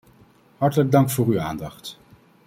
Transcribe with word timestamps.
Hartelijk 0.57 0.91
dank 0.91 1.09
voor 1.09 1.27
uw 1.27 1.39
aandacht! 1.39 1.99